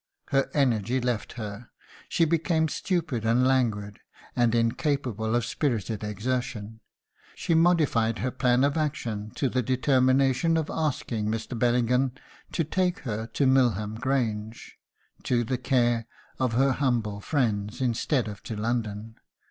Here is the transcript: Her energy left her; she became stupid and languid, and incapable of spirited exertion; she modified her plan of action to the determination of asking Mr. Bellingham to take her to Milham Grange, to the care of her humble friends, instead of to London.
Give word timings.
Her 0.29 0.49
energy 0.55 0.99
left 0.99 1.33
her; 1.33 1.69
she 2.09 2.25
became 2.25 2.67
stupid 2.69 3.23
and 3.23 3.45
languid, 3.45 3.99
and 4.35 4.55
incapable 4.55 5.35
of 5.35 5.45
spirited 5.45 6.03
exertion; 6.03 6.79
she 7.35 7.53
modified 7.53 8.17
her 8.17 8.31
plan 8.31 8.63
of 8.63 8.77
action 8.77 9.29
to 9.35 9.47
the 9.47 9.61
determination 9.61 10.57
of 10.57 10.71
asking 10.71 11.27
Mr. 11.27 11.55
Bellingham 11.55 12.13
to 12.51 12.63
take 12.63 13.01
her 13.01 13.27
to 13.27 13.45
Milham 13.45 13.93
Grange, 13.99 14.75
to 15.21 15.43
the 15.43 15.59
care 15.59 16.07
of 16.39 16.53
her 16.53 16.71
humble 16.71 17.19
friends, 17.21 17.79
instead 17.79 18.27
of 18.27 18.41
to 18.41 18.55
London. 18.55 19.17